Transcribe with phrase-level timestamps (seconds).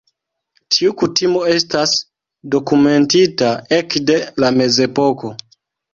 [0.75, 1.93] Tiu kutimo estas
[2.55, 5.35] dokumentita ekde la Mezepoko.